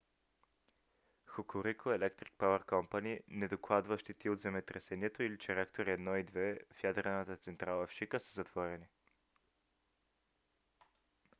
[1.33, 2.99] hokuriku electric power co.
[3.27, 7.91] не докладва щети от земетресението или че реактори 1 и 2 в ядрената централа в
[7.91, 8.87] шика са затворени